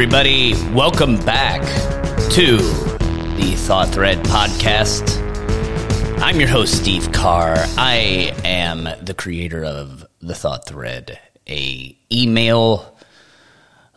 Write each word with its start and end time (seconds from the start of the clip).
everybody. 0.00 0.54
Welcome 0.72 1.16
back 1.24 1.60
to 2.30 2.58
the 3.36 3.54
Thought 3.56 3.88
Thread 3.88 4.18
podcast. 4.18 5.02
I'm 6.22 6.38
your 6.38 6.48
host, 6.48 6.76
Steve 6.76 7.10
Carr. 7.10 7.56
I 7.76 8.32
am 8.44 8.84
the 9.04 9.12
creator 9.12 9.64
of 9.64 10.06
the 10.20 10.36
Thought 10.36 10.68
Thread, 10.68 11.18
a 11.48 11.98
email 12.12 12.96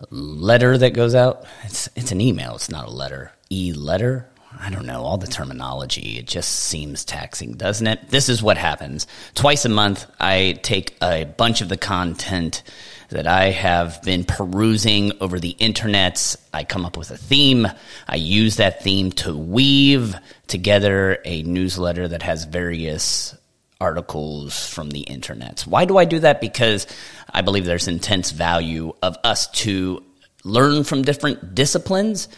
letter 0.10 0.76
that 0.76 0.96
goes 0.96 1.14
out. 1.14 1.46
It's 1.66 1.88
it's 1.96 2.12
an 2.12 2.20
email. 2.20 2.56
It's 2.56 2.72
not 2.72 2.88
a 2.88 2.92
letter. 2.92 3.32
E 3.52 3.72
letter. 3.72 4.28
I 4.60 4.72
don't 4.72 4.88
know 4.88 5.04
all 5.04 5.18
the 5.18 5.28
terminology. 5.28 6.18
It 6.18 6.26
just 6.26 6.52
seems 6.52 7.06
taxing, 7.06 7.54
doesn't 7.54 7.86
it? 7.86 8.10
This 8.10 8.28
is 8.28 8.42
what 8.42 8.58
happens. 8.58 9.06
Twice 9.36 9.66
a 9.66 9.70
month, 9.70 10.08
I 10.20 10.58
take 10.64 10.98
a 11.00 11.26
bunch 11.26 11.62
of 11.62 11.70
the 11.70 11.78
content 11.78 12.64
that 13.12 13.28
I 13.28 13.52
have 13.52 14.02
been 14.04 14.24
perusing 14.24 15.12
over 15.22 15.40
the 15.40 15.56
internets. 15.60 16.38
I 16.54 16.64
come 16.64 16.86
up 16.86 16.98
with 16.98 17.12
a 17.12 17.18
theme. 17.18 17.68
I 18.08 18.16
use 18.16 18.56
that 18.56 18.84
theme 18.84 19.12
to 19.14 19.36
weave 19.36 20.16
together 20.48 21.20
a 21.26 21.44
newsletter 21.44 22.08
that 22.08 22.24
has 22.24 22.46
various 22.46 23.36
articles 23.82 24.68
from 24.68 24.92
the 24.92 25.02
internet. 25.02 25.62
Why 25.62 25.86
do 25.86 25.98
I 25.98 26.06
do 26.06 26.20
that? 26.20 26.40
Because 26.40 26.88
I 27.30 27.42
believe 27.42 27.66
there's 27.66 27.88
intense 27.88 28.32
value 28.32 28.94
of 29.02 29.18
us 29.24 29.48
to 29.48 30.04
learn 30.44 30.84
from 30.84 31.02
different 31.02 31.54
disciplines. 31.54 32.30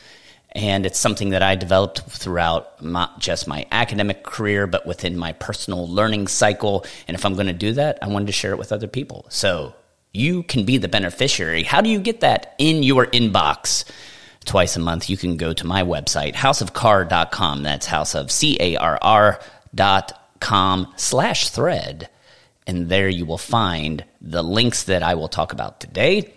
And 0.55 0.85
it's 0.85 0.99
something 0.99 1.29
that 1.31 1.43
I 1.43 1.55
developed 1.55 2.01
throughout 2.01 2.83
not 2.83 3.19
just 3.19 3.47
my 3.47 3.65
academic 3.71 4.23
career, 4.23 4.67
but 4.67 4.85
within 4.85 5.17
my 5.17 5.33
personal 5.33 5.87
learning 5.87 6.27
cycle. 6.27 6.85
And 7.07 7.15
if 7.15 7.25
I'm 7.25 7.33
going 7.35 7.47
to 7.47 7.53
do 7.53 7.73
that, 7.73 7.99
I 8.01 8.07
wanted 8.07 8.27
to 8.27 8.33
share 8.33 8.51
it 8.51 8.57
with 8.57 8.71
other 8.71 8.87
people. 8.87 9.25
So 9.29 9.75
you 10.13 10.43
can 10.43 10.63
be 10.63 10.77
the 10.77 10.87
beneficiary. 10.87 11.63
How 11.63 11.81
do 11.81 11.89
you 11.89 11.99
get 11.99 12.21
that 12.21 12.55
in 12.59 12.83
your 12.83 13.07
inbox? 13.07 13.83
Twice 14.45 14.75
a 14.75 14.79
month, 14.79 15.09
you 15.09 15.17
can 15.17 15.37
go 15.37 15.53
to 15.53 15.65
my 15.65 15.83
website, 15.83 16.33
houseofcarr.com. 16.33 17.63
That's 17.63 17.85
house 17.87 18.13
of 18.13 18.29
dot 19.75 20.29
com 20.39 20.93
slash 20.97 21.49
thread. 21.49 22.09
And 22.67 22.89
there 22.89 23.09
you 23.09 23.25
will 23.25 23.37
find 23.37 24.05
the 24.21 24.43
links 24.43 24.83
that 24.83 25.03
I 25.03 25.15
will 25.15 25.27
talk 25.27 25.51
about 25.51 25.79
today. 25.79 26.33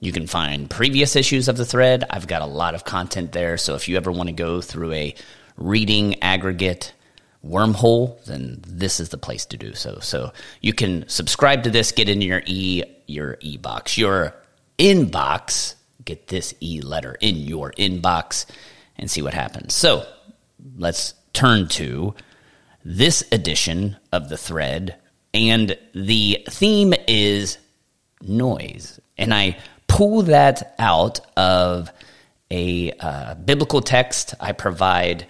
You 0.00 0.12
can 0.12 0.26
find 0.26 0.70
previous 0.70 1.16
issues 1.16 1.48
of 1.48 1.56
the 1.56 1.64
thread. 1.64 2.04
I've 2.08 2.28
got 2.28 2.42
a 2.42 2.46
lot 2.46 2.74
of 2.74 2.84
content 2.84 3.32
there. 3.32 3.58
So 3.58 3.74
if 3.74 3.88
you 3.88 3.96
ever 3.96 4.12
want 4.12 4.28
to 4.28 4.32
go 4.32 4.60
through 4.60 4.92
a 4.92 5.14
reading 5.56 6.22
aggregate 6.22 6.92
wormhole, 7.48 8.22
then 8.24 8.62
this 8.66 9.00
is 9.00 9.08
the 9.08 9.18
place 9.18 9.46
to 9.46 9.56
do 9.56 9.74
so. 9.74 9.98
So 10.00 10.32
you 10.60 10.72
can 10.72 11.08
subscribe 11.08 11.62
to 11.64 11.70
this, 11.70 11.92
get 11.92 12.08
in 12.08 12.20
your 12.20 12.42
e 12.46 12.82
your 13.06 13.38
e 13.40 13.56
box, 13.56 13.96
your 13.96 14.34
inbox, 14.78 15.74
get 16.04 16.28
this 16.28 16.54
e 16.60 16.80
letter 16.82 17.16
in 17.20 17.36
your 17.36 17.72
inbox, 17.72 18.46
and 18.96 19.10
see 19.10 19.22
what 19.22 19.34
happens. 19.34 19.74
So 19.74 20.06
let's 20.76 21.14
turn 21.32 21.68
to 21.68 22.14
this 22.84 23.24
edition 23.32 23.96
of 24.12 24.28
the 24.28 24.36
thread, 24.36 24.96
and 25.34 25.76
the 25.94 26.44
theme 26.48 26.94
is 27.06 27.58
noise, 28.20 29.00
and 29.16 29.32
I 29.32 29.58
pull 29.86 30.22
that 30.22 30.74
out 30.78 31.20
of 31.36 31.90
a 32.50 32.92
uh, 32.92 33.34
biblical 33.34 33.80
text. 33.80 34.34
I 34.40 34.52
provide 34.52 35.26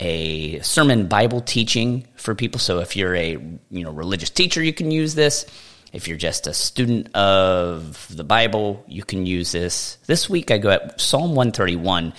a 0.00 0.60
sermon 0.60 1.06
Bible 1.06 1.40
teaching 1.40 2.06
for 2.16 2.34
people. 2.34 2.58
So 2.58 2.80
if 2.80 2.96
you're 2.96 3.14
a 3.14 3.32
you 3.32 3.84
know 3.84 3.92
religious 3.92 4.30
teacher, 4.30 4.62
you 4.62 4.72
can 4.72 4.90
use 4.90 5.14
this. 5.14 5.46
If 5.92 6.08
you're 6.08 6.18
just 6.18 6.48
a 6.48 6.54
student 6.54 7.14
of 7.14 8.08
the 8.14 8.24
Bible, 8.24 8.84
you 8.88 9.04
can 9.04 9.26
use 9.26 9.52
this. 9.52 9.98
This 10.06 10.28
week 10.28 10.50
I 10.50 10.58
go 10.58 10.70
at 10.70 11.00
Psalm 11.00 11.36
131 11.36 12.12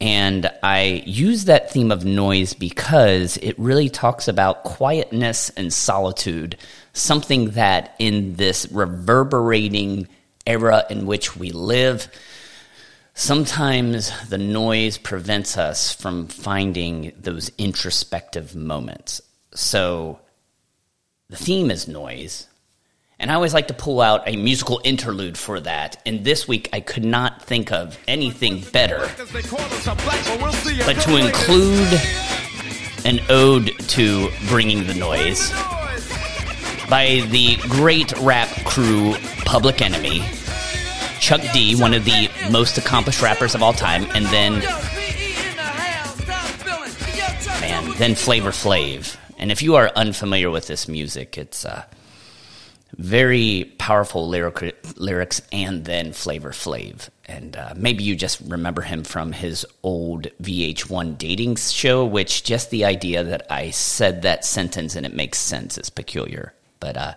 and 0.00 0.50
I 0.64 1.04
use 1.06 1.44
that 1.44 1.70
theme 1.70 1.92
of 1.92 2.04
noise 2.04 2.54
because 2.54 3.36
it 3.36 3.56
really 3.56 3.88
talks 3.88 4.26
about 4.26 4.64
quietness 4.64 5.50
and 5.50 5.72
solitude, 5.72 6.56
something 6.92 7.50
that 7.50 7.94
in 8.00 8.34
this 8.34 8.66
reverberating 8.72 10.08
era 10.44 10.84
in 10.90 11.06
which 11.06 11.36
we 11.36 11.52
live, 11.52 12.08
sometimes 13.14 14.12
the 14.28 14.38
noise 14.38 14.98
prevents 14.98 15.58
us 15.58 15.92
from 15.92 16.26
finding 16.26 17.12
those 17.20 17.50
introspective 17.58 18.54
moments. 18.54 19.20
So 19.54 20.20
the 21.28 21.36
theme 21.36 21.70
is 21.70 21.88
noise. 21.88 22.46
And 23.18 23.30
I 23.30 23.34
always 23.34 23.54
like 23.54 23.68
to 23.68 23.74
pull 23.74 24.00
out 24.00 24.26
a 24.26 24.34
musical 24.34 24.80
interlude 24.82 25.38
for 25.38 25.60
that. 25.60 26.02
And 26.04 26.24
this 26.24 26.48
week 26.48 26.68
I 26.72 26.80
could 26.80 27.04
not 27.04 27.40
think 27.42 27.70
of 27.70 27.96
anything 28.08 28.62
better 28.72 29.08
but 30.84 30.96
to 31.02 31.16
include 31.16 32.00
an 33.04 33.20
ode 33.28 33.78
to 33.90 34.30
bringing 34.48 34.86
the 34.86 34.94
noise 34.94 35.50
by 36.88 37.24
the 37.30 37.56
great 37.68 38.12
rap 38.18 38.48
crew 38.64 39.14
Public 39.44 39.80
Enemy 39.80 40.22
Chuck 41.22 41.40
D, 41.52 41.76
one 41.76 41.94
of 41.94 42.04
the 42.04 42.28
most 42.50 42.78
accomplished 42.78 43.22
rappers 43.22 43.54
of 43.54 43.62
all 43.62 43.72
time, 43.72 44.08
and 44.12 44.26
then 44.26 44.58
man, 47.60 47.96
then 47.96 48.16
Flavor 48.16 48.50
Flav. 48.50 49.16
And 49.38 49.52
if 49.52 49.62
you 49.62 49.76
are 49.76 49.92
unfamiliar 49.94 50.50
with 50.50 50.66
this 50.66 50.88
music, 50.88 51.38
it's 51.38 51.64
uh, 51.64 51.84
very 52.96 53.72
powerful 53.78 54.28
lyric, 54.28 54.76
lyrics, 54.96 55.40
and 55.52 55.84
then 55.84 56.12
Flavor 56.12 56.50
Flav. 56.50 57.08
And 57.26 57.56
uh, 57.56 57.74
maybe 57.76 58.02
you 58.02 58.16
just 58.16 58.40
remember 58.40 58.82
him 58.82 59.04
from 59.04 59.30
his 59.30 59.64
old 59.84 60.26
VH1 60.42 61.18
dating 61.18 61.54
show, 61.54 62.04
which 62.04 62.42
just 62.42 62.70
the 62.70 62.84
idea 62.84 63.22
that 63.22 63.46
I 63.48 63.70
said 63.70 64.22
that 64.22 64.44
sentence 64.44 64.96
and 64.96 65.06
it 65.06 65.14
makes 65.14 65.38
sense 65.38 65.78
is 65.78 65.88
peculiar. 65.88 66.52
But 66.80 66.96
uh, 66.96 67.14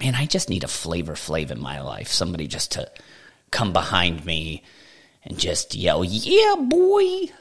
man, 0.00 0.16
I 0.16 0.26
just 0.26 0.50
need 0.50 0.64
a 0.64 0.68
Flavor 0.68 1.14
Flav 1.14 1.52
in 1.52 1.60
my 1.60 1.80
life. 1.80 2.08
Somebody 2.08 2.48
just 2.48 2.72
to 2.72 2.90
come 3.50 3.72
behind 3.72 4.24
me 4.24 4.62
and 5.24 5.38
just 5.38 5.74
yell, 5.74 6.04
yeah, 6.04 6.54
boy. 6.58 7.32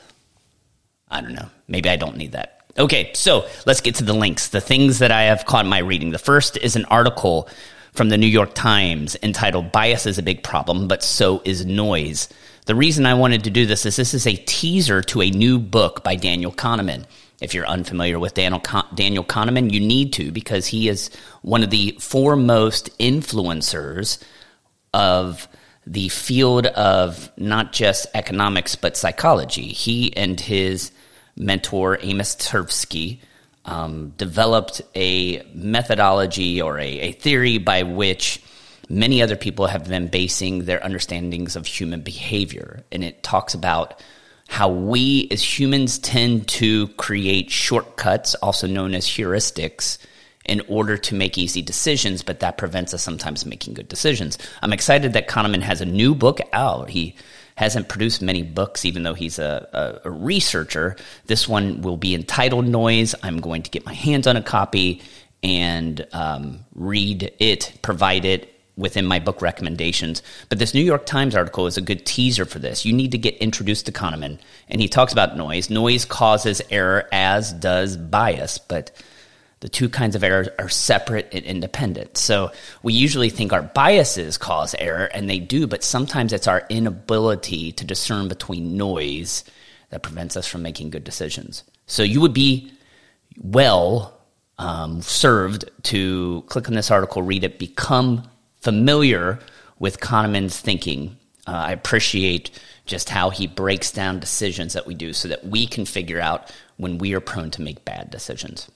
I 1.09 1.21
don't 1.21 1.33
know. 1.33 1.49
Maybe 1.67 1.89
I 1.89 1.95
don't 1.95 2.17
need 2.17 2.33
that. 2.33 2.63
Okay, 2.77 3.11
so 3.13 3.47
let's 3.65 3.81
get 3.81 3.95
to 3.95 4.03
the 4.03 4.13
links. 4.13 4.49
The 4.49 4.61
things 4.61 4.99
that 4.99 5.11
I 5.11 5.23
have 5.23 5.45
caught 5.45 5.65
my 5.65 5.79
reading. 5.79 6.11
The 6.11 6.19
first 6.19 6.57
is 6.57 6.75
an 6.75 6.85
article 6.85 7.49
from 7.93 8.09
the 8.09 8.17
New 8.17 8.27
York 8.27 8.53
Times 8.53 9.17
entitled 9.23 9.71
Bias 9.71 10.05
is 10.05 10.17
a 10.17 10.23
Big 10.23 10.43
Problem, 10.43 10.87
but 10.87 11.03
So 11.03 11.41
is 11.43 11.65
Noise. 11.65 12.29
The 12.65 12.75
reason 12.75 13.05
I 13.05 13.15
wanted 13.15 13.43
to 13.45 13.49
do 13.49 13.65
this 13.65 13.85
is 13.85 13.95
this 13.95 14.13
is 14.13 14.27
a 14.27 14.35
teaser 14.35 15.01
to 15.03 15.21
a 15.21 15.31
new 15.31 15.57
book 15.57 16.03
by 16.03 16.15
Daniel 16.15 16.51
Kahneman. 16.51 17.05
If 17.41 17.53
you're 17.53 17.65
unfamiliar 17.65 18.19
with 18.19 18.35
Daniel, 18.35 18.61
Daniel 18.93 19.23
Kahneman, 19.23 19.71
you 19.71 19.79
need 19.79 20.13
to 20.13 20.31
because 20.31 20.67
he 20.67 20.87
is 20.87 21.09
one 21.41 21.63
of 21.63 21.71
the 21.71 21.97
foremost 21.99 22.95
influencers 22.99 24.21
of 24.93 25.47
the 25.89 26.07
field 26.09 26.67
of 26.67 27.31
not 27.35 27.73
just 27.73 28.05
economics 28.13 28.75
but 28.75 28.95
psychology. 28.95 29.69
He 29.69 30.15
and 30.15 30.39
his 30.39 30.91
mentor 31.35 31.97
Amos 32.01 32.35
Tversky 32.35 33.19
um, 33.65 34.13
developed 34.17 34.81
a 34.95 35.41
methodology 35.53 36.61
or 36.61 36.77
a, 36.77 36.99
a 36.99 37.11
theory 37.13 37.57
by 37.57 37.83
which 37.83 38.41
many 38.87 39.21
other 39.23 39.35
people 39.35 39.65
have 39.65 39.87
been 39.87 40.07
basing 40.07 40.65
their 40.65 40.83
understandings 40.83 41.55
of 41.55 41.65
human 41.65 42.01
behavior, 42.01 42.83
and 42.91 43.03
it 43.03 43.23
talks 43.23 43.55
about 43.55 44.03
how 44.47 44.69
we 44.69 45.27
as 45.31 45.59
humans 45.59 45.97
tend 45.99 46.47
to 46.47 46.87
create 46.89 47.49
shortcuts, 47.49 48.35
also 48.35 48.67
known 48.67 48.93
as 48.93 49.05
heuristics, 49.05 49.97
in 50.49 50.61
order 50.67 50.97
to 50.97 51.13
make 51.13 51.37
easy 51.37 51.61
decisions, 51.61 52.23
but 52.23 52.39
that 52.39 52.57
prevents 52.57 52.91
us 52.93 53.03
sometimes 53.03 53.45
making 53.45 53.75
good 53.75 53.87
decisions. 53.87 54.37
I'm 54.63 54.73
excited 54.73 55.13
that 55.13 55.29
Kahneman 55.29 55.61
has 55.61 55.79
a 55.79 55.85
new 55.85 56.15
book 56.15 56.39
out. 56.51 56.89
He 56.89 57.15
hasn't 57.55 57.87
produced 57.87 58.21
many 58.21 58.41
books, 58.41 58.83
even 58.83 59.03
though 59.03 59.13
he's 59.13 59.37
a, 59.37 60.01
a, 60.03 60.07
a, 60.07 60.11
researcher. 60.11 60.95
This 61.27 61.47
one 61.47 61.81
will 61.81 61.97
be 61.97 62.15
entitled 62.15 62.65
Noise. 62.67 63.13
I'm 63.21 63.39
going 63.39 63.61
to 63.61 63.69
get 63.69 63.85
my 63.85 63.93
hands 63.93 64.25
on 64.25 64.37
a 64.37 64.41
copy 64.41 65.01
and 65.43 66.07
um, 66.13 66.65
read 66.73 67.31
it, 67.37 67.77
provide 67.83 68.25
it 68.25 68.51
within 68.75 69.05
my 69.05 69.19
book 69.19 69.43
recommendations. 69.43 70.23
But 70.47 70.57
this 70.57 70.73
New 70.73 70.81
York 70.81 71.05
Times 71.05 71.35
article 71.35 71.67
is 71.67 71.77
a 71.77 71.81
good 71.81 72.07
teaser 72.07 72.45
for 72.45 72.57
this. 72.57 72.85
You 72.85 72.93
need 72.93 73.11
to 73.11 73.19
get 73.19 73.35
introduced 73.37 73.85
to 73.85 73.91
Kahneman, 73.91 74.39
and 74.67 74.81
he 74.81 74.87
talks 74.87 75.13
about 75.13 75.37
noise. 75.37 75.69
Noise 75.69 76.05
causes 76.05 76.61
error, 76.71 77.07
as 77.11 77.53
does 77.53 77.97
bias, 77.97 78.57
but 78.57 78.91
the 79.61 79.69
two 79.69 79.89
kinds 79.89 80.15
of 80.15 80.23
errors 80.23 80.47
are 80.57 80.69
separate 80.69 81.29
and 81.33 81.45
independent. 81.45 82.17
So 82.17 82.51
we 82.81 82.93
usually 82.93 83.29
think 83.29 83.51
our 83.51 83.61
biases 83.61 84.37
cause 84.37 84.73
error, 84.79 85.05
and 85.05 85.29
they 85.29 85.39
do, 85.39 85.67
but 85.67 85.83
sometimes 85.83 86.31
it's 86.31 86.47
our 86.47 86.65
inability 86.69 87.73
to 87.73 87.85
discern 87.85 88.27
between 88.29 88.77
noise 88.77 89.43
that 89.89 90.03
prevents 90.03 90.37
us 90.37 90.47
from 90.47 90.61
making 90.61 90.91
good 90.91 91.03
decisions. 91.03 91.63
So 91.87 92.03
you 92.03 92.21
would 92.21 92.33
be 92.33 92.71
well 93.37 94.17
um, 94.57 95.01
served 95.01 95.69
to 95.83 96.43
click 96.47 96.67
on 96.67 96.75
this 96.75 96.91
article, 96.91 97.21
read 97.21 97.43
it, 97.43 97.59
become 97.59 98.29
familiar 98.61 99.39
with 99.79 99.99
Kahneman's 99.99 100.59
thinking. 100.59 101.17
Uh, 101.47 101.51
I 101.51 101.71
appreciate 101.71 102.51
just 102.85 103.09
how 103.09 103.29
he 103.29 103.47
breaks 103.47 103.91
down 103.91 104.19
decisions 104.19 104.73
that 104.73 104.87
we 104.87 104.95
do 104.95 105.13
so 105.13 105.27
that 105.27 105.45
we 105.45 105.67
can 105.67 105.85
figure 105.85 106.19
out 106.19 106.53
when 106.77 106.97
we 106.97 107.13
are 107.13 107.19
prone 107.19 107.51
to 107.51 107.61
make 107.61 107.85
bad 107.85 108.09
decisions. 108.09 108.69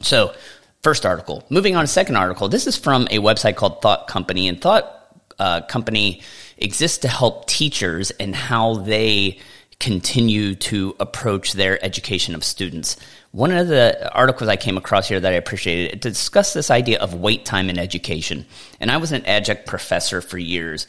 So, 0.00 0.34
first 0.82 1.06
article. 1.06 1.44
Moving 1.50 1.76
on 1.76 1.84
to 1.84 1.88
second 1.88 2.16
article. 2.16 2.48
This 2.48 2.66
is 2.66 2.76
from 2.76 3.04
a 3.10 3.18
website 3.18 3.56
called 3.56 3.80
Thought 3.80 4.06
Company, 4.06 4.48
and 4.48 4.60
Thought 4.60 4.90
uh, 5.38 5.62
Company 5.62 6.22
exists 6.58 6.98
to 6.98 7.08
help 7.08 7.46
teachers 7.46 8.10
and 8.12 8.34
how 8.34 8.76
they 8.76 9.38
continue 9.80 10.54
to 10.54 10.94
approach 11.00 11.52
their 11.52 11.84
education 11.84 12.34
of 12.34 12.44
students. 12.44 12.96
One 13.32 13.50
of 13.50 13.68
the 13.68 14.12
articles 14.14 14.48
I 14.48 14.56
came 14.56 14.76
across 14.76 15.08
here 15.08 15.20
that 15.20 15.32
I 15.32 15.36
appreciated 15.36 16.02
to 16.02 16.10
discuss 16.10 16.52
this 16.52 16.70
idea 16.70 17.00
of 17.00 17.14
wait 17.14 17.44
time 17.44 17.68
in 17.68 17.78
education. 17.78 18.46
And 18.80 18.90
I 18.90 18.98
was 18.98 19.12
an 19.12 19.26
adjunct 19.26 19.66
professor 19.66 20.20
for 20.20 20.38
years. 20.38 20.86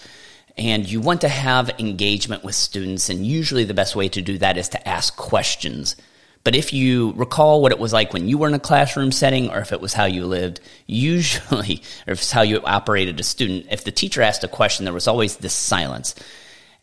And 0.58 0.90
you 0.90 1.02
want 1.02 1.22
to 1.22 1.30
have 1.30 1.72
engagement 1.80 2.44
with 2.44 2.56
students, 2.56 3.10
and 3.10 3.26
usually 3.26 3.66
the 3.66 3.74
best 3.74 3.96
way 3.96 4.08
to 4.10 4.22
do 4.22 4.38
that 4.38 4.58
is 4.58 4.70
to 4.70 4.88
ask 4.88 5.16
questions. 5.18 5.96
But 6.46 6.56
if 6.56 6.72
you 6.72 7.12
recall 7.14 7.60
what 7.60 7.72
it 7.72 7.80
was 7.80 7.92
like 7.92 8.14
when 8.14 8.30
you 8.30 8.38
were 8.38 8.48
in 8.48 8.54
a 8.54 8.60
classroom 8.60 9.12
setting, 9.12 9.50
or 9.50 9.58
if 9.58 9.74
it 9.74 9.82
was 9.82 9.94
how 9.94 10.06
you 10.06 10.28
lived, 10.28 10.62
usually, 10.86 11.82
or 12.08 12.14
if 12.14 12.20
it's 12.20 12.32
how 12.32 12.44
you 12.44 12.62
operated 12.64 13.20
as 13.20 13.26
a 13.26 13.30
student, 13.30 13.66
if 13.72 13.84
the 13.84 13.92
teacher 13.92 14.22
asked 14.22 14.44
a 14.44 14.48
question, 14.48 14.86
there 14.86 14.94
was 14.94 15.08
always 15.08 15.38
this 15.38 15.54
silence. 15.54 16.14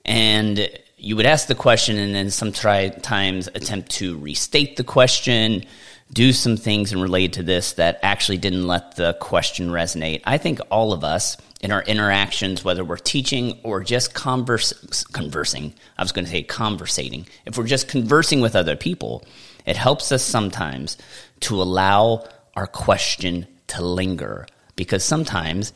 And 0.05 0.69
you 0.99 1.15
would 1.15 1.27
ask 1.27 1.47
the 1.47 1.55
question 1.55 1.97
and 1.97 2.13
then 2.13 2.31
sometimes 2.31 3.47
attempt 3.47 3.93
to 3.93 4.19
restate 4.19 4.77
the 4.77 4.85
question, 4.85 5.65
do 6.13 6.33
some 6.33 6.57
things 6.57 6.93
and 6.93 7.01
relate 7.01 7.35
to 7.35 7.45
this 7.45 7.75
that 7.75 8.01
actually 8.03 8.39
didn't 8.39 8.67
let 8.67 8.97
the 8.97 9.15
question 9.15 9.69
resonate. 9.69 10.23
I 10.25 10.39
think 10.39 10.59
all 10.73 10.93
of 10.93 11.05
us 11.05 11.37
in 11.61 11.71
our 11.71 11.83
interactions, 11.83 12.65
whether 12.65 12.85
we're 12.85 12.97
teaching 12.97 13.61
or 13.63 13.85
just 13.85 14.13
converse, 14.13 15.05
conversing, 15.13 15.73
I 15.97 16.03
was 16.03 16.11
going 16.11 16.25
to 16.25 16.31
say 16.31 16.43
conversating, 16.43 17.27
if 17.47 17.57
we're 17.57 17.69
just 17.69 17.87
conversing 17.87 18.41
with 18.41 18.57
other 18.57 18.75
people, 18.75 19.25
it 19.67 19.77
helps 19.77 20.13
us 20.13 20.23
sometimes 20.23 20.99
to 21.41 21.61
allow 21.61 22.27
our 22.57 22.67
question 22.67 23.47
to 23.69 23.83
linger 23.85 24.47
because 24.77 25.05
sometimes 25.05 25.73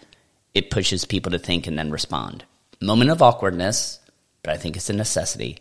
it 0.54 0.70
pushes 0.70 1.04
people 1.04 1.32
to 1.32 1.38
think 1.38 1.66
and 1.66 1.78
then 1.78 1.90
respond. 1.90 2.44
Moment 2.80 3.10
of 3.10 3.22
awkwardness, 3.22 4.00
but 4.42 4.52
I 4.52 4.56
think 4.56 4.76
it's 4.76 4.90
a 4.90 4.94
necessity. 4.94 5.58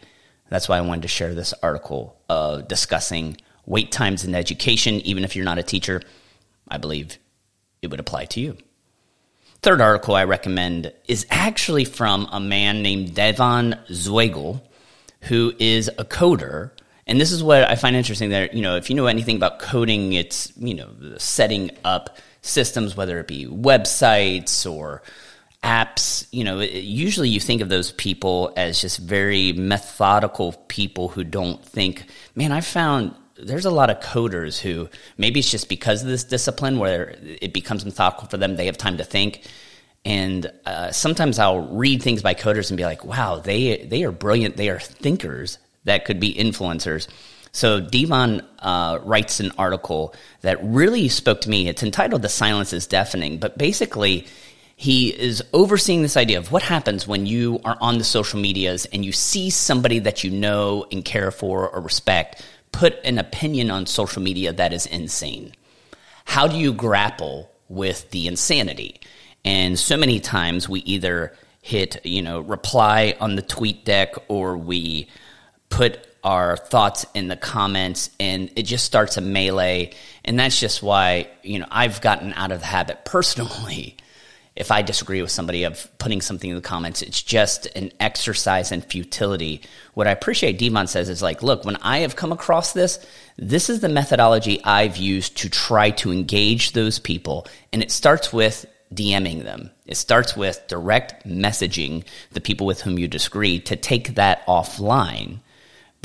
That's 0.49 0.69
why 0.69 0.77
I 0.77 0.81
wanted 0.81 1.03
to 1.03 1.07
share 1.07 1.33
this 1.33 1.53
article 1.63 2.17
uh, 2.29 2.61
discussing 2.61 3.37
wait 3.65 3.91
times 3.91 4.23
in 4.23 4.35
education. 4.35 4.95
Even 5.01 5.23
if 5.23 5.35
you're 5.35 5.45
not 5.45 5.57
a 5.57 5.63
teacher, 5.63 6.01
I 6.67 6.77
believe 6.77 7.17
it 7.81 7.89
would 7.89 7.99
apply 7.99 8.25
to 8.25 8.41
you. 8.41 8.57
Third 9.61 9.81
article 9.81 10.15
I 10.15 10.25
recommend 10.25 10.93
is 11.07 11.25
actually 11.31 11.85
from 11.85 12.27
a 12.31 12.39
man 12.39 12.83
named 12.83 13.15
Devon 13.15 13.79
Zuegel, 13.89 14.61
who 15.21 15.53
is 15.57 15.89
a 15.97 16.05
coder. 16.05 16.71
And 17.07 17.21
this 17.21 17.31
is 17.31 17.43
what 17.43 17.69
I 17.69 17.75
find 17.75 17.95
interesting 17.95 18.31
that, 18.31 18.53
you 18.53 18.61
know, 18.61 18.77
if 18.77 18.89
you 18.89 18.95
know 18.95 19.05
anything 19.05 19.35
about 19.35 19.59
coding, 19.59 20.13
it's, 20.13 20.51
you 20.57 20.73
know, 20.73 20.89
setting 21.17 21.71
up 21.83 22.17
systems, 22.41 22.97
whether 22.97 23.19
it 23.19 23.27
be 23.27 23.45
websites 23.45 24.69
or 24.69 25.03
apps, 25.63 26.27
you 26.31 26.43
know, 26.43 26.59
usually 26.61 27.29
you 27.29 27.39
think 27.39 27.61
of 27.61 27.69
those 27.69 27.91
people 27.91 28.53
as 28.55 28.81
just 28.81 28.99
very 28.99 29.53
methodical 29.53 30.53
people 30.67 31.09
who 31.09 31.23
don't 31.23 31.63
think, 31.63 32.05
man, 32.35 32.51
I 32.51 32.61
found 32.61 33.15
there's 33.37 33.65
a 33.65 33.71
lot 33.71 33.89
of 33.89 33.99
coders 33.99 34.59
who 34.59 34.89
maybe 35.17 35.39
it's 35.41 35.51
just 35.51 35.69
because 35.69 36.01
of 36.01 36.07
this 36.07 36.23
discipline 36.23 36.79
where 36.79 37.17
it 37.21 37.53
becomes 37.53 37.85
methodical 37.85 38.27
for 38.27 38.37
them, 38.37 38.55
they 38.55 38.67
have 38.67 38.77
time 38.77 38.97
to 38.97 39.03
think. 39.03 39.47
And 40.05 40.51
uh, 40.65 40.91
sometimes 40.91 41.39
I'll 41.39 41.67
read 41.67 42.01
things 42.01 42.21
by 42.21 42.35
coders 42.35 42.69
and 42.69 42.77
be 42.77 42.85
like, 42.85 43.03
wow, 43.03 43.39
they, 43.39 43.85
they 43.85 44.03
are 44.03 44.11
brilliant. 44.11 44.55
They 44.55 44.69
are 44.69 44.79
thinkers 44.79 45.57
that 45.85 46.05
could 46.05 46.19
be 46.19 46.33
influencers. 46.33 47.07
So 47.51 47.79
Devon 47.79 48.41
uh, 48.59 48.99
writes 49.03 49.39
an 49.39 49.53
article 49.57 50.13
that 50.41 50.61
really 50.61 51.07
spoke 51.07 51.41
to 51.41 51.49
me. 51.49 51.69
It's 51.69 51.83
entitled 51.83 52.21
"The 52.21 52.29
Silence 52.29 52.73
Is 52.73 52.85
Deafening," 52.85 53.37
but 53.39 53.57
basically, 53.57 54.27
he 54.75 55.09
is 55.09 55.41
overseeing 55.53 56.01
this 56.01 56.17
idea 56.17 56.37
of 56.37 56.51
what 56.51 56.63
happens 56.63 57.07
when 57.07 57.25
you 57.25 57.61
are 57.63 57.77
on 57.79 57.97
the 57.97 58.03
social 58.03 58.39
medias 58.39 58.85
and 58.87 59.05
you 59.05 59.13
see 59.13 59.49
somebody 59.49 59.99
that 59.99 60.23
you 60.23 60.31
know 60.31 60.85
and 60.91 61.05
care 61.05 61.31
for 61.31 61.69
or 61.69 61.79
respect 61.79 62.43
put 62.73 62.99
an 63.05 63.17
opinion 63.17 63.71
on 63.71 63.85
social 63.85 64.21
media 64.21 64.51
that 64.51 64.73
is 64.73 64.85
insane. 64.85 65.53
How 66.25 66.45
do 66.47 66.57
you 66.57 66.73
grapple 66.73 67.49
with 67.69 68.09
the 68.11 68.27
insanity? 68.27 68.99
And 69.45 69.79
so 69.79 69.95
many 69.95 70.19
times 70.19 70.67
we 70.67 70.81
either 70.81 71.33
hit, 71.61 72.05
you 72.05 72.21
know, 72.21 72.41
reply 72.41 73.15
on 73.21 73.35
the 73.35 73.41
tweet 73.41 73.85
deck 73.85 74.15
or 74.27 74.57
we 74.57 75.07
put 75.75 76.07
our 76.23 76.55
thoughts 76.55 77.05
in 77.13 77.27
the 77.27 77.35
comments 77.35 78.09
and 78.17 78.49
it 78.55 78.63
just 78.63 78.85
starts 78.85 79.17
a 79.17 79.21
melee. 79.21 79.91
And 80.23 80.39
that's 80.39 80.57
just 80.57 80.81
why, 80.81 81.27
you 81.43 81.59
know, 81.59 81.67
I've 81.69 81.99
gotten 81.99 82.31
out 82.33 82.53
of 82.53 82.61
the 82.61 82.65
habit 82.65 83.03
personally 83.03 83.97
if 84.55 84.71
I 84.71 84.81
disagree 84.83 85.21
with 85.21 85.31
somebody 85.31 85.63
of 85.63 85.89
putting 85.97 86.21
something 86.21 86.49
in 86.49 86.55
the 86.55 86.61
comments. 86.61 87.01
It's 87.01 87.21
just 87.21 87.65
an 87.75 87.91
exercise 87.99 88.71
in 88.71 88.81
futility. 88.83 89.63
What 89.95 90.07
I 90.07 90.11
appreciate 90.11 90.57
Devon 90.57 90.87
says 90.87 91.09
is 91.09 91.21
like, 91.21 91.43
look, 91.43 91.65
when 91.65 91.75
I 91.77 91.99
have 91.99 92.15
come 92.15 92.31
across 92.31 92.71
this, 92.71 93.05
this 93.35 93.69
is 93.69 93.81
the 93.81 93.89
methodology 93.89 94.63
I've 94.63 94.95
used 94.95 95.35
to 95.39 95.49
try 95.49 95.89
to 95.91 96.13
engage 96.13 96.71
those 96.71 96.99
people. 96.99 97.47
And 97.73 97.83
it 97.83 97.91
starts 97.91 98.31
with 98.31 98.65
DMing 98.93 99.43
them. 99.43 99.71
It 99.85 99.97
starts 99.97 100.37
with 100.37 100.65
direct 100.69 101.27
messaging 101.27 102.05
the 102.31 102.39
people 102.39 102.65
with 102.65 102.79
whom 102.79 102.97
you 102.97 103.09
disagree 103.09 103.59
to 103.59 103.75
take 103.75 104.15
that 104.15 104.47
offline 104.47 105.41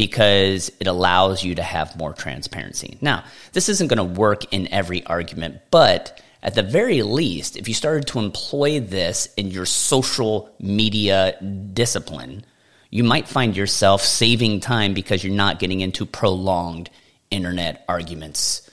because 0.00 0.72
it 0.80 0.86
allows 0.86 1.44
you 1.44 1.54
to 1.54 1.62
have 1.62 1.94
more 1.98 2.14
transparency. 2.14 2.96
Now, 3.02 3.22
this 3.52 3.68
isn't 3.68 3.88
going 3.88 3.98
to 3.98 4.18
work 4.18 4.50
in 4.50 4.66
every 4.72 5.04
argument, 5.04 5.60
but 5.70 6.22
at 6.42 6.54
the 6.54 6.62
very 6.62 7.02
least, 7.02 7.58
if 7.58 7.68
you 7.68 7.74
started 7.74 8.06
to 8.06 8.18
employ 8.18 8.80
this 8.80 9.28
in 9.36 9.48
your 9.48 9.66
social 9.66 10.50
media 10.58 11.38
discipline, 11.42 12.46
you 12.88 13.04
might 13.04 13.28
find 13.28 13.54
yourself 13.54 14.00
saving 14.00 14.60
time 14.60 14.94
because 14.94 15.22
you're 15.22 15.34
not 15.34 15.58
getting 15.58 15.82
into 15.82 16.06
prolonged 16.06 16.88
internet 17.30 17.84
arguments, 17.86 18.70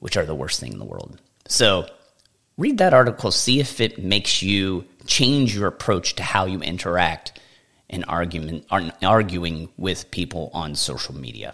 which 0.00 0.16
are 0.16 0.26
the 0.26 0.34
worst 0.34 0.58
thing 0.58 0.72
in 0.72 0.80
the 0.80 0.84
world. 0.84 1.20
So, 1.46 1.88
read 2.56 2.78
that 2.78 2.94
article, 2.94 3.30
see 3.30 3.60
if 3.60 3.80
it 3.80 4.02
makes 4.02 4.42
you 4.42 4.86
change 5.06 5.54
your 5.54 5.68
approach 5.68 6.16
to 6.16 6.24
how 6.24 6.46
you 6.46 6.58
interact 6.62 7.38
in 7.88 8.04
argument, 8.04 8.66
arguing 9.02 9.68
with 9.76 10.10
people 10.10 10.50
on 10.52 10.74
social 10.74 11.14
media. 11.14 11.52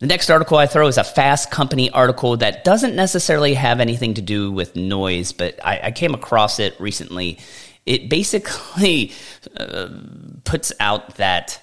The 0.00 0.06
next 0.06 0.30
article 0.30 0.56
I 0.56 0.66
throw 0.66 0.86
is 0.86 0.96
a 0.96 1.04
Fast 1.04 1.50
Company 1.50 1.90
article 1.90 2.38
that 2.38 2.64
doesn't 2.64 2.96
necessarily 2.96 3.52
have 3.54 3.80
anything 3.80 4.14
to 4.14 4.22
do 4.22 4.50
with 4.50 4.74
noise, 4.74 5.32
but 5.32 5.60
I, 5.64 5.80
I 5.84 5.90
came 5.90 6.14
across 6.14 6.58
it 6.58 6.80
recently. 6.80 7.38
It 7.84 8.08
basically 8.08 9.12
uh, 9.56 9.88
puts 10.44 10.72
out 10.80 11.16
that 11.16 11.62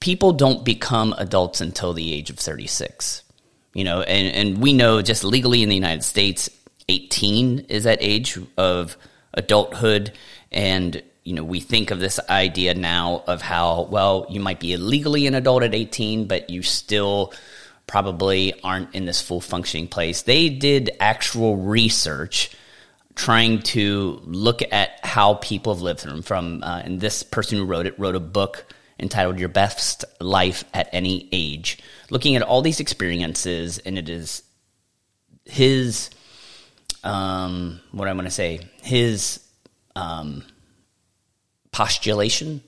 people 0.00 0.32
don't 0.32 0.64
become 0.64 1.14
adults 1.18 1.60
until 1.60 1.92
the 1.92 2.12
age 2.14 2.30
of 2.30 2.38
36. 2.38 3.22
You 3.74 3.84
know, 3.84 4.00
and, 4.00 4.34
and 4.34 4.58
we 4.62 4.72
know 4.72 5.02
just 5.02 5.22
legally 5.22 5.62
in 5.62 5.68
the 5.68 5.74
United 5.74 6.02
States, 6.02 6.48
18 6.88 7.60
is 7.68 7.84
that 7.84 7.98
age 8.00 8.38
of 8.56 8.96
adulthood. 9.34 10.12
And 10.50 11.02
you 11.24 11.34
know, 11.34 11.44
we 11.44 11.60
think 11.60 11.90
of 11.90 12.00
this 12.00 12.18
idea 12.28 12.74
now 12.74 13.22
of 13.26 13.42
how, 13.42 13.82
well, 13.90 14.26
you 14.30 14.40
might 14.40 14.60
be 14.60 14.76
legally 14.76 15.26
an 15.26 15.34
adult 15.34 15.62
at 15.62 15.74
18, 15.74 16.26
but 16.26 16.50
you 16.50 16.62
still 16.62 17.32
probably 17.86 18.54
aren't 18.62 18.94
in 18.94 19.04
this 19.04 19.20
full 19.20 19.40
functioning 19.40 19.88
place. 19.88 20.22
They 20.22 20.48
did 20.48 20.90
actual 21.00 21.56
research 21.56 22.50
trying 23.16 23.60
to 23.60 24.20
look 24.24 24.62
at 24.72 25.04
how 25.04 25.34
people 25.34 25.74
have 25.74 25.82
lived 25.82 26.00
through 26.00 26.22
From, 26.22 26.62
uh, 26.62 26.82
and 26.84 27.00
this 27.00 27.22
person 27.22 27.58
who 27.58 27.64
wrote 27.64 27.86
it 27.86 27.98
wrote 27.98 28.14
a 28.14 28.20
book 28.20 28.64
entitled 28.98 29.38
Your 29.38 29.48
Best 29.48 30.04
Life 30.20 30.64
at 30.72 30.88
Any 30.92 31.28
Age, 31.32 31.78
looking 32.10 32.36
at 32.36 32.42
all 32.42 32.62
these 32.62 32.80
experiences, 32.80 33.78
and 33.78 33.98
it 33.98 34.08
is 34.08 34.42
his, 35.44 36.10
um, 37.02 37.80
what 37.92 38.08
I'm 38.08 38.16
going 38.16 38.26
to 38.26 38.30
say, 38.30 38.60
his, 38.82 39.40
um, 39.96 40.44
postulation 41.72 42.62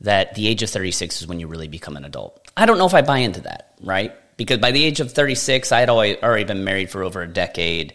that 0.00 0.34
the 0.34 0.48
age 0.48 0.62
of 0.62 0.70
36 0.70 1.22
is 1.22 1.26
when 1.26 1.40
you 1.40 1.46
really 1.46 1.68
become 1.68 1.96
an 1.96 2.04
adult. 2.04 2.50
I 2.56 2.66
don't 2.66 2.78
know 2.78 2.86
if 2.86 2.94
I 2.94 3.02
buy 3.02 3.18
into 3.18 3.42
that, 3.42 3.74
right? 3.80 4.12
Because 4.36 4.58
by 4.58 4.70
the 4.70 4.84
age 4.84 5.00
of 5.00 5.12
36, 5.12 5.72
I 5.72 5.80
had 5.80 5.90
already 5.90 6.44
been 6.44 6.64
married 6.64 6.90
for 6.90 7.02
over 7.02 7.22
a 7.22 7.28
decade. 7.28 7.94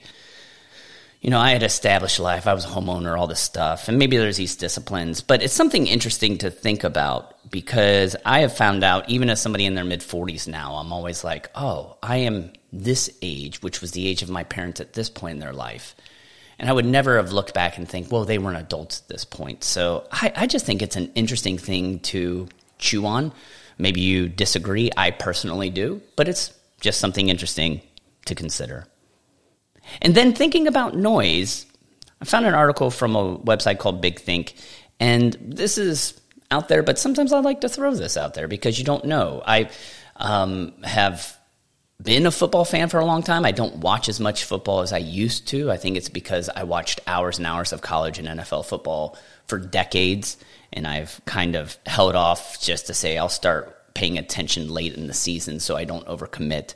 You 1.22 1.30
know, 1.30 1.40
I 1.40 1.52
had 1.52 1.64
established 1.64 2.20
life. 2.20 2.48
I 2.48 2.54
was 2.54 2.64
a 2.64 2.70
homeowner, 2.70 3.20
all 3.20 3.28
this 3.28 3.42
stuff. 3.42 3.90
And 3.90 4.00
maybe 4.00 4.16
there's 4.16 4.38
these 4.38 4.56
disciplines, 4.56 5.22
but 5.22 5.44
it's 5.44 5.54
something 5.54 5.86
interesting 5.86 6.38
to 6.40 6.50
think 6.50 6.86
about 6.86 7.36
because 7.52 8.16
I 8.26 8.40
have 8.40 8.56
found 8.56 8.84
out, 8.84 9.10
even 9.10 9.30
as 9.30 9.42
somebody 9.42 9.66
in 9.66 9.76
their 9.76 9.84
mid 9.84 10.00
40s 10.00 10.48
now, 10.48 10.76
I'm 10.76 10.94
always 10.94 11.24
like, 11.24 11.50
oh, 11.56 11.98
I 12.02 12.18
am 12.18 12.54
this 12.72 13.10
age, 13.22 13.62
which 13.62 13.82
was 13.82 13.92
the 13.92 14.08
age 14.08 14.22
of 14.22 14.30
my 14.30 14.44
parents 14.44 14.80
at 14.80 14.94
this 14.94 15.10
point 15.10 15.34
in 15.34 15.40
their 15.40 15.54
life. 15.54 15.96
And 16.60 16.70
I 16.70 16.74
would 16.74 16.86
never 16.86 17.16
have 17.18 17.32
looked 17.32 17.54
back 17.54 17.78
and 17.78 17.88
think, 17.88 18.12
well, 18.12 18.26
they 18.26 18.38
weren't 18.38 18.58
adults 18.58 19.02
at 19.02 19.08
this 19.08 19.26
point. 19.26 19.64
So 19.64 20.06
I, 20.12 20.34
I 20.36 20.48
just 20.48 20.66
think 20.66 20.82
it's 20.82 20.98
an 20.98 21.12
interesting 21.16 21.58
thing 21.58 22.00
to 22.02 22.50
chew 22.78 23.06
on. 23.06 23.32
Maybe 23.78 24.02
you 24.02 24.28
disagree. 24.28 24.90
I 24.98 25.12
personally 25.12 25.70
do, 25.70 26.02
but 26.18 26.28
it's 26.28 26.54
just 26.82 27.00
something 27.00 27.30
interesting 27.30 27.82
to 28.26 28.36
consider. 28.36 28.86
And 30.02 30.14
then 30.14 30.34
thinking 30.34 30.68
about 30.68 30.96
noise, 30.96 31.66
I 32.22 32.26
found 32.26 32.46
an 32.46 32.54
article 32.54 32.92
from 32.92 33.16
a 33.16 33.38
website 33.38 33.80
called 33.80 34.02
Big 34.02 34.20
Think, 34.20 34.54
and 35.00 35.38
this 35.42 35.78
is 35.78 36.20
out 36.52 36.68
there, 36.68 36.84
but 36.84 37.00
sometimes 37.00 37.32
I 37.32 37.40
like 37.40 37.62
to 37.62 37.70
throw 37.70 37.94
this 37.96 38.18
out 38.18 38.34
there 38.34 38.48
because 38.48 38.78
you 38.78 38.86
don't 38.86 39.06
know. 39.06 39.42
I 39.46 39.70
um, 40.18 40.74
have 40.84 41.39
been 42.02 42.26
a 42.26 42.32
football 42.32 42.64
fan 42.64 42.88
for 42.88 43.00
a 43.00 43.06
long 43.06 43.24
time. 43.24 43.46
I 43.46 43.52
don't 43.52 43.78
watch 43.78 44.08
as 44.08 44.20
much 44.20 44.46
football 44.46 44.82
as 44.82 44.94
I 44.94 45.00
used 45.00 45.48
to. 45.50 45.70
I 45.70 45.78
think 45.78 45.98
it's 45.98 46.10
because 46.10 46.50
I 46.50 46.64
watched 46.64 47.02
hours 47.06 47.38
and 47.38 47.48
hours 47.48 47.74
of 47.74 47.82
college 47.82 48.20
and 48.20 48.28
NFL 48.28 48.66
football 48.66 49.18
for 49.48 49.58
decades, 49.58 50.38
and 50.72 50.88
I've 50.88 51.20
kind 51.26 51.56
of 51.56 51.78
held 51.86 52.16
off 52.16 52.62
just 52.62 52.88
to 52.88 52.94
say 52.94 53.18
I'll 53.18 53.28
start 53.28 53.94
paying 53.94 54.18
attention 54.18 54.70
late 54.70 54.96
in 54.96 55.08
the 55.08 55.14
season 55.14 55.60
so 55.60 55.76
I 55.76 55.84
don't 55.84 56.06
overcommit. 56.06 56.76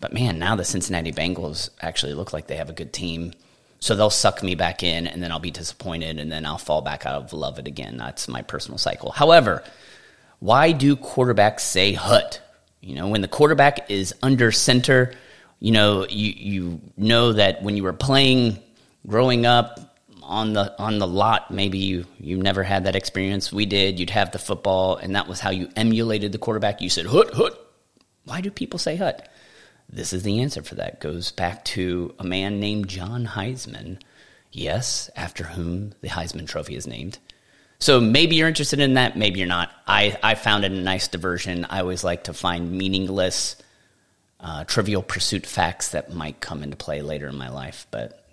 But 0.00 0.14
man, 0.14 0.38
now 0.38 0.56
the 0.56 0.64
Cincinnati 0.64 1.12
Bengals 1.12 1.68
actually 1.80 2.14
look 2.14 2.32
like 2.32 2.46
they 2.46 2.56
have 2.56 2.70
a 2.70 2.74
good 2.74 2.92
team. 2.92 3.32
So 3.80 3.94
they'll 3.94 4.08
suck 4.08 4.42
me 4.42 4.54
back 4.54 4.82
in, 4.82 5.06
and 5.06 5.22
then 5.22 5.30
I'll 5.30 5.40
be 5.40 5.50
disappointed, 5.50 6.18
and 6.18 6.32
then 6.32 6.46
I'll 6.46 6.56
fall 6.56 6.80
back 6.80 7.04
out 7.04 7.22
of 7.22 7.34
love 7.34 7.58
it 7.58 7.68
again. 7.68 7.98
That's 7.98 8.28
my 8.28 8.40
personal 8.40 8.78
cycle. 8.78 9.10
However, 9.10 9.62
why 10.38 10.72
do 10.72 10.96
quarterbacks 10.96 11.60
say 11.60 11.92
hut? 11.92 12.40
You 12.84 12.94
know, 12.94 13.08
when 13.08 13.22
the 13.22 13.28
quarterback 13.28 13.90
is 13.90 14.14
under 14.22 14.52
center, 14.52 15.14
you 15.58 15.72
know, 15.72 16.06
you 16.08 16.32
you 16.36 16.80
know 16.98 17.32
that 17.32 17.62
when 17.62 17.76
you 17.76 17.82
were 17.82 17.94
playing 17.94 18.58
growing 19.06 19.46
up 19.46 19.80
on 20.22 20.52
the 20.52 20.78
on 20.78 20.98
the 20.98 21.06
lot, 21.06 21.50
maybe 21.50 21.78
you 21.78 22.04
you 22.18 22.36
never 22.36 22.62
had 22.62 22.84
that 22.84 22.94
experience. 22.94 23.50
We 23.50 23.64
did. 23.64 23.98
You'd 23.98 24.10
have 24.10 24.32
the 24.32 24.38
football, 24.38 24.96
and 24.96 25.16
that 25.16 25.28
was 25.28 25.40
how 25.40 25.50
you 25.50 25.70
emulated 25.76 26.32
the 26.32 26.38
quarterback. 26.38 26.82
You 26.82 26.90
said 26.90 27.06
hut 27.06 27.32
hut. 27.32 27.58
Why 28.24 28.42
do 28.42 28.50
people 28.50 28.78
say 28.78 28.96
hut? 28.96 29.28
This 29.88 30.12
is 30.12 30.22
the 30.22 30.40
answer 30.40 30.62
for 30.62 30.74
that. 30.74 31.00
Goes 31.00 31.30
back 31.30 31.64
to 31.66 32.14
a 32.18 32.24
man 32.24 32.60
named 32.60 32.88
John 32.88 33.26
Heisman. 33.26 34.00
Yes, 34.52 35.10
after 35.16 35.44
whom 35.44 35.94
the 36.02 36.08
Heisman 36.08 36.46
Trophy 36.46 36.76
is 36.76 36.86
named. 36.86 37.18
So 37.84 38.00
maybe 38.00 38.36
you're 38.36 38.48
interested 38.48 38.80
in 38.80 38.94
that, 38.94 39.14
maybe 39.14 39.40
you're 39.40 39.46
not. 39.46 39.70
I, 39.86 40.18
I 40.22 40.36
found 40.36 40.64
it 40.64 40.72
a 40.72 40.74
nice 40.74 41.06
diversion. 41.06 41.66
I 41.68 41.80
always 41.80 42.02
like 42.02 42.24
to 42.24 42.32
find 42.32 42.72
meaningless, 42.72 43.56
uh, 44.40 44.64
trivial 44.64 45.02
pursuit 45.02 45.44
facts 45.44 45.90
that 45.90 46.10
might 46.10 46.40
come 46.40 46.62
into 46.62 46.78
play 46.78 47.02
later 47.02 47.28
in 47.28 47.36
my 47.36 47.50
life, 47.50 47.86
but 47.90 48.24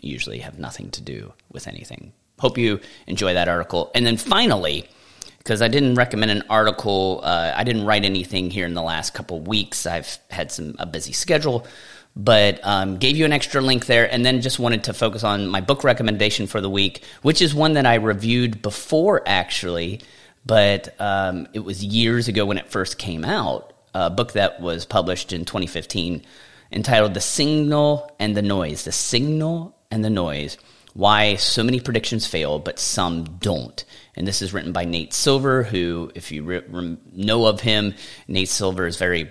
usually 0.00 0.38
have 0.38 0.60
nothing 0.60 0.92
to 0.92 1.00
do 1.00 1.32
with 1.50 1.66
anything. 1.66 2.12
Hope 2.38 2.56
you 2.56 2.78
enjoy 3.08 3.34
that 3.34 3.48
article. 3.48 3.90
And 3.96 4.06
then 4.06 4.16
finally, 4.16 4.88
because 5.38 5.60
I 5.60 5.66
didn't 5.66 5.96
recommend 5.96 6.30
an 6.30 6.44
article. 6.48 7.20
Uh, 7.24 7.52
I 7.56 7.64
didn't 7.64 7.86
write 7.86 8.04
anything 8.04 8.48
here 8.48 8.66
in 8.66 8.74
the 8.74 8.82
last 8.82 9.12
couple 9.12 9.40
weeks. 9.40 9.86
I've 9.86 10.18
had 10.30 10.52
some 10.52 10.76
a 10.78 10.86
busy 10.86 11.12
schedule, 11.12 11.66
but 12.16 12.60
um, 12.62 12.98
gave 12.98 13.16
you 13.16 13.24
an 13.24 13.32
extra 13.32 13.60
link 13.60 13.86
there, 13.86 14.12
and 14.12 14.24
then 14.24 14.40
just 14.40 14.58
wanted 14.58 14.84
to 14.84 14.94
focus 14.94 15.24
on 15.24 15.48
my 15.48 15.60
book 15.60 15.84
recommendation 15.84 16.46
for 16.46 16.60
the 16.60 16.70
week, 16.70 17.02
which 17.22 17.40
is 17.40 17.54
one 17.54 17.74
that 17.74 17.86
I 17.86 17.94
reviewed 17.94 18.62
before 18.62 19.22
actually, 19.26 20.00
but 20.44 20.94
um, 21.00 21.46
it 21.52 21.60
was 21.60 21.84
years 21.84 22.28
ago 22.28 22.46
when 22.46 22.58
it 22.58 22.70
first 22.70 22.98
came 22.98 23.24
out. 23.24 23.72
A 23.94 24.08
book 24.08 24.32
that 24.32 24.60
was 24.60 24.86
published 24.86 25.32
in 25.32 25.44
2015, 25.44 26.22
entitled 26.72 27.14
"The 27.14 27.20
Signal 27.20 28.14
and 28.18 28.36
the 28.36 28.42
Noise." 28.42 28.84
The 28.84 28.92
Signal 28.92 29.76
and 29.90 30.04
the 30.04 30.10
Noise 30.10 30.56
why 30.94 31.36
so 31.36 31.62
many 31.62 31.80
predictions 31.80 32.26
fail, 32.26 32.58
but 32.58 32.78
some 32.78 33.24
don't. 33.24 33.84
And 34.16 34.26
this 34.26 34.42
is 34.42 34.52
written 34.52 34.72
by 34.72 34.84
Nate 34.84 35.12
Silver, 35.12 35.62
who, 35.62 36.10
if 36.14 36.32
you 36.32 36.42
re- 36.42 36.62
re- 36.68 36.96
know 37.12 37.46
of 37.46 37.60
him, 37.60 37.94
Nate 38.26 38.48
Silver 38.48 38.86
is 38.86 38.96
very 38.96 39.30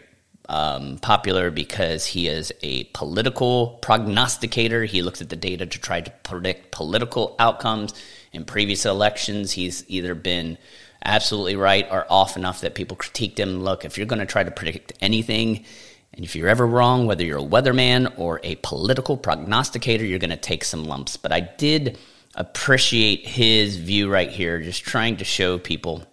um, 0.50 0.98
popular 0.98 1.52
because 1.52 2.08
he 2.08 2.28
is 2.28 2.52
a 2.62 2.86
political 2.86 3.80
prognosticator. 3.82 4.84
He 4.84 5.04
looks 5.04 5.22
at 5.22 5.30
the 5.30 5.36
data 5.36 5.68
to 5.68 5.80
try 5.80 6.02
to 6.02 6.12
predict 6.24 6.72
political 6.72 7.36
outcomes. 7.40 7.94
In 8.34 8.46
previous 8.46 8.86
elections, 8.86 9.52
he's 9.52 9.86
either 9.88 10.16
been 10.16 10.58
absolutely 11.06 11.56
right 11.56 11.88
or 11.90 12.06
off 12.10 12.36
enough 12.36 12.62
that 12.62 12.76
people 12.76 12.98
critiqued 12.98 13.38
him. 13.38 13.64
Look, 13.64 13.86
if 13.86 13.98
you're 13.98 14.08
going 14.08 14.20
to 14.20 14.26
try 14.26 14.44
to 14.44 14.52
predict 14.52 14.92
anything, 15.02 15.66
and 16.14 16.26
if 16.26 16.36
you're 16.36 16.50
ever 16.50 16.66
wrong, 16.66 17.06
whether 17.06 17.24
you're 17.24 17.38
a 17.38 17.44
weatherman 17.44 18.12
or 18.18 18.42
a 18.44 18.56
political 18.56 19.18
prognosticator, 19.18 20.04
you're 20.04 20.20
going 20.20 20.32
to 20.32 20.36
take 20.38 20.64
some 20.64 20.84
lumps. 20.84 21.16
But 21.16 21.32
I 21.32 21.42
did 21.42 22.00
appreciate 22.34 23.28
his 23.28 23.78
view 23.78 24.12
right 24.12 24.32
here, 24.32 24.60
just 24.62 24.84
trying 24.84 25.18
to 25.18 25.26
show 25.26 25.60
people 25.60 26.04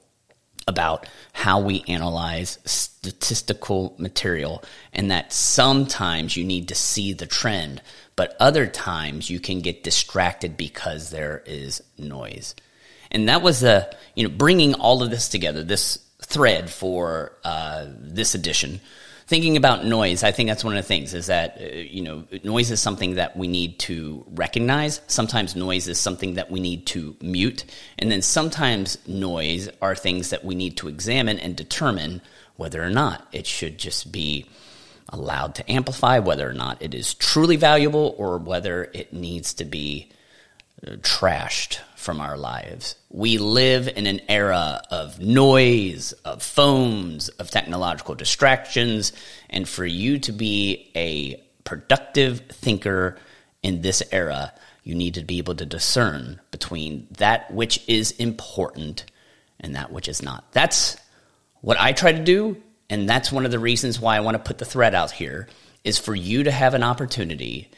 about 0.67 1.07
how 1.33 1.61
we 1.61 1.85
analyze 1.87 2.59
statistical 2.65 3.95
material 3.99 4.65
and 4.93 5.11
that 5.11 5.33
sometimes 5.33 6.37
you 6.37 6.45
need 6.45 6.69
to 6.69 6.75
see 6.75 7.13
the 7.13 7.27
trend, 7.27 7.81
but 8.17 8.37
other 8.41 8.67
times 8.67 9.31
you 9.31 9.39
can 9.39 9.61
get 9.61 9.85
distracted 9.85 10.57
because 10.57 11.11
there 11.11 11.43
is 11.47 11.83
noise. 11.99 12.55
And 13.13 13.29
that 13.29 13.43
was 13.43 13.63
a, 13.63 13.89
you 14.17 14.29
know, 14.29 14.35
bringing 14.35 14.75
all 14.75 15.03
of 15.03 15.11
this 15.11 15.29
together, 15.29 15.63
this 15.63 15.99
thread 16.21 16.69
for 16.69 17.33
uh, 17.45 17.87
this 17.89 18.35
edition 18.35 18.81
thinking 19.27 19.57
about 19.57 19.85
noise, 19.85 20.23
I 20.23 20.31
think 20.31 20.49
that's 20.49 20.65
one 20.65 20.77
of 20.77 20.83
the 20.83 20.87
things 20.87 21.13
is 21.15 21.27
that, 21.27 21.59
uh, 21.61 21.65
you 21.65 22.03
know, 22.03 22.25
noise 22.45 22.71
is 22.71 22.81
something 22.81 23.17
that 23.17 23.37
we 23.37 23.49
need 23.49 23.79
to 23.81 24.25
recognize. 24.29 25.01
Sometimes 25.09 25.57
noise 25.57 25.89
is 25.89 25.99
something 25.99 26.35
that 26.35 26.51
we 26.51 26.61
need 26.61 26.87
to 26.87 27.17
mute. 27.21 27.65
And 27.99 28.11
then 28.11 28.23
sometimes 28.23 28.99
noise 29.09 29.69
are 29.83 29.95
things 29.95 30.31
that 30.31 30.45
we 30.45 30.55
need 30.55 30.77
to 30.79 30.89
examine 30.89 31.39
and 31.39 31.57
determine 31.57 32.23
whether 32.57 32.83
or 32.83 32.91
not 32.91 33.27
it 33.33 33.47
should 33.47 33.79
just 33.79 34.13
be 34.13 34.49
allowed 35.11 35.55
to 35.57 35.71
amplify, 35.71 36.19
whether 36.19 36.49
or 36.49 36.55
not 36.55 36.81
it 36.81 36.95
is 36.95 37.15
truly 37.15 37.57
valuable, 37.57 38.15
or 38.19 38.39
whether 38.39 38.91
it 38.93 39.13
needs 39.13 39.55
to 39.55 39.65
be 39.65 40.11
trashed 40.85 41.79
from 41.97 42.21
our 42.21 42.37
lives. 42.37 42.95
We 43.11 43.39
live 43.39 43.89
in 43.89 44.07
an 44.07 44.21
era 44.29 44.83
of 44.91 45.19
noise, 45.19 46.13
of 46.25 46.43
phones, 46.43 47.29
of 47.31 47.51
technological 47.51 48.15
distractions, 48.15 49.13
and 49.51 49.69
for 49.69 49.85
you 49.85 50.19
to 50.21 50.33
be 50.33 50.91
a 50.95 51.43
productive 51.65 52.43
thinker 52.51 53.17
in 53.63 53.83
this 53.83 54.03
era, 54.13 54.53
you 54.85 54.95
need 54.95 55.15
to 55.15 55.25
be 55.25 55.39
able 55.39 55.57
to 55.57 55.67
discern 55.67 56.41
between 56.53 57.09
that 57.19 57.51
which 57.53 57.83
is 57.89 58.13
important 58.13 59.05
and 59.59 59.75
that 59.75 59.91
which 59.91 60.07
is 60.07 60.23
not. 60.23 60.53
That's 60.53 60.97
what 61.61 61.81
I 61.81 61.93
try 61.93 62.13
to 62.13 62.23
do, 62.23 62.63
and 62.89 63.09
that's 63.09 63.33
one 63.33 63.45
of 63.45 63.51
the 63.51 63.59
reasons 63.59 63.99
why 63.99 64.17
I 64.17 64.21
want 64.21 64.37
to 64.37 64.47
put 64.47 64.59
the 64.59 64.65
thread 64.65 64.95
out 64.95 65.11
here 65.11 65.49
is 65.83 65.99
for 65.99 66.15
you 66.15 66.45
to 66.45 66.51
have 66.53 66.75
an 66.75 66.85
opportunity 66.85 67.71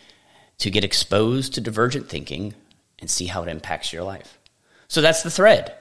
to 0.58 0.70
get 0.70 0.84
exposed 0.84 1.54
to 1.54 1.60
divergent 1.60 2.08
thinking 2.08 2.54
and 3.00 3.10
see 3.10 3.26
how 3.26 3.42
it 3.42 3.48
impacts 3.48 3.92
your 3.92 4.02
life. 4.02 4.38
So 4.88 5.00
that's 5.00 5.22
the 5.22 5.30
thread. 5.30 5.74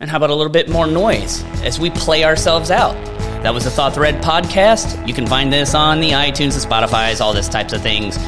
And 0.00 0.08
how 0.08 0.16
about 0.16 0.30
a 0.30 0.34
little 0.34 0.52
bit 0.52 0.68
more 0.68 0.86
noise 0.86 1.42
as 1.62 1.78
we 1.78 1.90
play 1.90 2.24
ourselves 2.24 2.70
out? 2.70 2.94
That 3.42 3.54
was 3.54 3.64
the 3.64 3.70
Thought 3.70 3.94
Thread 3.94 4.22
podcast. 4.22 5.06
You 5.06 5.14
can 5.14 5.26
find 5.26 5.52
this 5.52 5.74
on 5.74 6.00
the 6.00 6.10
iTunes, 6.10 6.60
the 6.60 6.66
Spotify's, 6.66 7.20
all 7.20 7.32
this 7.32 7.48
types 7.48 7.72
of 7.72 7.82
things. 7.82 8.18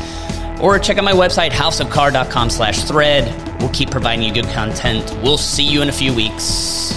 Or 0.60 0.78
check 0.78 0.98
out 0.98 1.04
my 1.04 1.12
website, 1.12 1.50
houseofcarr.com 1.50 2.50
slash 2.50 2.84
thread. 2.84 3.60
We'll 3.60 3.70
keep 3.70 3.90
providing 3.90 4.24
you 4.24 4.32
good 4.32 4.50
content. 4.52 5.12
We'll 5.22 5.38
see 5.38 5.64
you 5.64 5.82
in 5.82 5.88
a 5.88 5.92
few 5.92 6.14
weeks. 6.14 6.92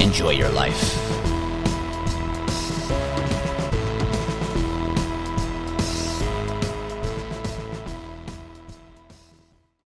Enjoy 0.00 0.30
your 0.30 0.48
life. 0.50 0.97